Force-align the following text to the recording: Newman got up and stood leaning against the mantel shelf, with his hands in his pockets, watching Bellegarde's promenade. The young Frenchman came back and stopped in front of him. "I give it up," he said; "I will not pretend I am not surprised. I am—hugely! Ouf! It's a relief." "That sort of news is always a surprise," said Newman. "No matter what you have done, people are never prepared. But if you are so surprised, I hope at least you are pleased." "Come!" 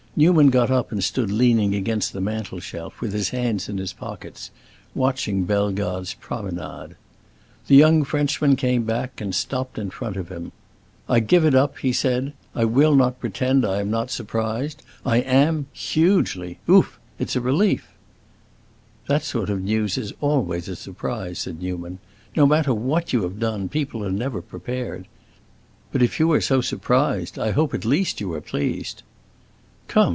Newman 0.13 0.49
got 0.49 0.69
up 0.69 0.91
and 0.91 1.01
stood 1.01 1.31
leaning 1.31 1.73
against 1.73 2.11
the 2.11 2.19
mantel 2.19 2.59
shelf, 2.59 2.99
with 2.99 3.13
his 3.13 3.29
hands 3.29 3.69
in 3.69 3.77
his 3.77 3.93
pockets, 3.93 4.51
watching 4.93 5.45
Bellegarde's 5.45 6.15
promenade. 6.15 6.97
The 7.67 7.77
young 7.77 8.03
Frenchman 8.03 8.57
came 8.57 8.83
back 8.83 9.21
and 9.21 9.33
stopped 9.33 9.77
in 9.77 9.89
front 9.89 10.17
of 10.17 10.27
him. 10.27 10.51
"I 11.07 11.21
give 11.21 11.45
it 11.45 11.55
up," 11.55 11.77
he 11.77 11.93
said; 11.93 12.33
"I 12.53 12.65
will 12.65 12.93
not 12.93 13.21
pretend 13.21 13.65
I 13.65 13.79
am 13.79 13.89
not 13.89 14.11
surprised. 14.11 14.83
I 15.05 15.21
am—hugely! 15.21 16.59
Ouf! 16.69 16.99
It's 17.17 17.37
a 17.37 17.41
relief." 17.41 17.87
"That 19.07 19.23
sort 19.23 19.49
of 19.49 19.61
news 19.63 19.97
is 19.97 20.11
always 20.19 20.67
a 20.67 20.75
surprise," 20.75 21.39
said 21.39 21.61
Newman. 21.61 21.99
"No 22.35 22.45
matter 22.45 22.73
what 22.73 23.13
you 23.13 23.23
have 23.23 23.39
done, 23.39 23.69
people 23.69 24.03
are 24.05 24.11
never 24.11 24.41
prepared. 24.41 25.07
But 25.93 26.03
if 26.03 26.19
you 26.19 26.29
are 26.33 26.41
so 26.41 26.59
surprised, 26.59 27.39
I 27.39 27.51
hope 27.51 27.73
at 27.73 27.85
least 27.85 28.19
you 28.19 28.33
are 28.33 28.41
pleased." 28.41 29.03
"Come!" 29.87 30.09